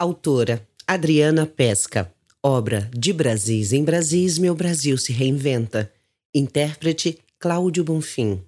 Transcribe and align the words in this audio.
Autora 0.00 0.66
Adriana 0.86 1.44
Pesca. 1.44 2.10
Obra 2.42 2.88
De 2.90 3.12
Brasis 3.12 3.74
em 3.74 3.84
Brasis, 3.84 4.38
Meu 4.38 4.54
Brasil 4.54 4.96
se 4.96 5.12
Reinventa. 5.12 5.92
Intérprete 6.34 7.18
Cláudio 7.38 7.84
Bonfim. 7.84 8.42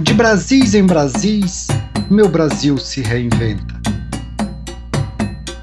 De 0.00 0.12
Brasis 0.14 0.74
em 0.74 0.84
Brasis, 0.84 1.68
meu 2.10 2.28
Brasil 2.28 2.76
se 2.76 3.02
reinventa. 3.02 3.80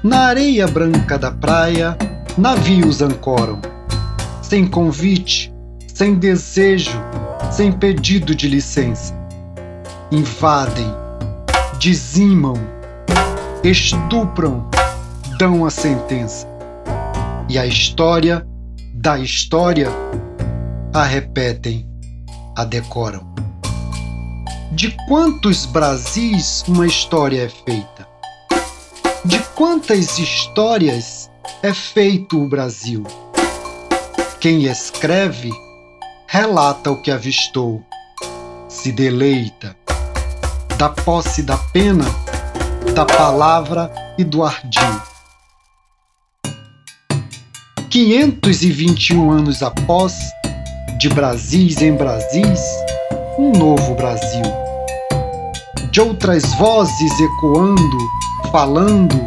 Na 0.02 0.28
areia 0.28 0.66
branca 0.66 1.18
da 1.18 1.30
praia, 1.30 1.94
navios 2.38 3.02
ancoram. 3.02 3.60
Sem 4.42 4.66
convite, 4.66 5.52
sem 5.86 6.14
desejo, 6.14 6.98
sem 7.52 7.70
pedido 7.70 8.34
de 8.34 8.48
licença. 8.48 9.14
Invadem, 10.10 11.05
dizimam, 11.78 12.54
estupram, 13.62 14.68
dão 15.38 15.64
a 15.64 15.70
sentença. 15.70 16.46
E 17.48 17.58
a 17.58 17.66
história 17.66 18.46
da 18.94 19.18
história 19.18 19.88
a 20.92 21.04
repetem, 21.04 21.86
a 22.56 22.64
decoram. 22.64 23.26
De 24.72 24.94
quantos 25.06 25.66
Brasis 25.66 26.64
uma 26.66 26.86
história 26.86 27.44
é 27.44 27.48
feita? 27.48 28.08
De 29.24 29.38
quantas 29.54 30.18
histórias 30.18 31.30
é 31.62 31.72
feito 31.72 32.42
o 32.42 32.48
Brasil? 32.48 33.04
Quem 34.40 34.64
escreve 34.64 35.50
relata 36.26 36.90
o 36.90 37.00
que 37.00 37.10
avistou, 37.10 37.82
se 38.68 38.92
deleita, 38.92 39.76
da 40.78 40.88
posse 40.88 41.42
da 41.42 41.56
pena, 41.56 42.04
da 42.94 43.04
palavra 43.04 43.90
e 44.18 44.24
do 44.24 44.44
ardil. 44.44 45.00
521 47.90 49.30
anos 49.30 49.62
após, 49.62 50.14
de 50.98 51.08
Brasis 51.08 51.80
em 51.80 51.94
Brasis, 51.94 52.60
um 53.38 53.52
novo 53.52 53.94
Brasil. 53.94 54.42
De 55.90 56.00
outras 56.00 56.44
vozes 56.54 57.12
ecoando, 57.20 57.98
falando, 58.52 59.18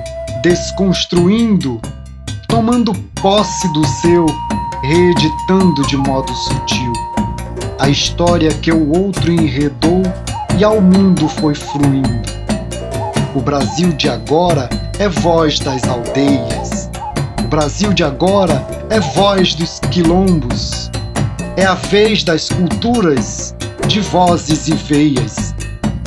desconstruindo, 0.43 1.81
tomando 2.47 2.93
posse 3.21 3.71
do 3.73 3.85
seu, 3.87 4.25
reeditando 4.83 5.81
de 5.87 5.97
modo 5.97 6.31
sutil 6.33 6.93
a 7.79 7.87
história 7.89 8.53
que 8.53 8.71
o 8.71 8.91
outro 8.91 9.31
enredou 9.31 10.03
e 10.59 10.63
ao 10.63 10.81
mundo 10.81 11.29
foi 11.29 11.55
fruindo. 11.55 12.21
O 13.33 13.39
Brasil 13.39 13.93
de 13.93 14.09
agora 14.09 14.67
é 14.99 15.07
voz 15.07 15.57
das 15.57 15.87
aldeias. 15.87 16.89
O 17.41 17.47
Brasil 17.47 17.93
de 17.93 18.03
agora 18.03 18.67
é 18.89 18.99
voz 18.99 19.55
dos 19.55 19.79
quilombos. 19.89 20.91
É 21.55 21.63
a 21.65 21.75
vez 21.75 22.25
das 22.25 22.49
culturas, 22.49 23.55
de 23.87 24.01
vozes 24.01 24.67
e 24.67 24.73
veias, 24.73 25.55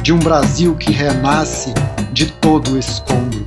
de 0.03 0.13
um 0.13 0.19
Brasil 0.19 0.77
que 0.77 0.93
renasce 0.93 1.73
de 2.13 2.27
todo 2.33 2.73
o 2.73 2.79
escombro. 2.79 3.47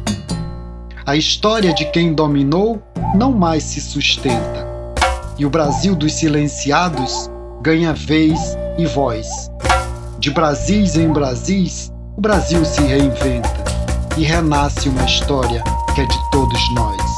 A 1.06 1.16
história 1.16 1.72
de 1.72 1.86
quem 1.92 2.16
dominou 2.16 2.82
não 3.14 3.32
mais 3.32 3.64
se 3.64 3.80
sustenta, 3.80 4.68
e 5.38 5.46
o 5.46 5.52
Brasil 5.52 5.96
dos 5.96 6.14
silenciados 6.14 7.30
ganha 7.62 7.94
vez 7.94 8.58
e 8.80 8.88
voz. 8.88 9.52
De 10.20 10.32
Brasis 10.32 10.96
em 10.96 11.12
Brasis, 11.12 11.92
o 12.18 12.22
Brasil 12.22 12.64
se 12.66 12.82
reinventa 12.82 13.64
e 14.18 14.24
renasce 14.24 14.88
uma 14.88 15.04
história 15.04 15.64
que 15.94 16.02
é 16.02 16.06
de 16.06 16.32
todos 16.32 16.74
nós. 16.74 17.15